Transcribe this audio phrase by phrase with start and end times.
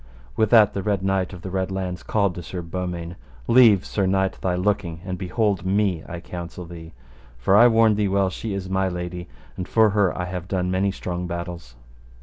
[0.35, 3.13] With that the Red Knight of the Red Launds called to Sir Beaumains,
[3.47, 6.93] Leave, sir knight, thy looking, and behold me, I counsel thee;
[7.37, 10.71] for I warn thee well she is my lady, and for her I have done
[10.71, 11.75] many strong battles.